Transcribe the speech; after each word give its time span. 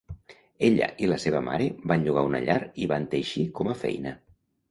Ella 0.67 0.87
i 1.07 1.09
la 1.09 1.17
seva 1.23 1.41
mare 1.49 1.67
van 1.91 2.07
llogar 2.07 2.23
una 2.29 2.41
llar 2.47 2.57
i 2.85 2.89
van 2.95 3.07
teixir 3.13 3.47
com 3.61 3.73
a 3.75 3.79
feina. 3.85 4.15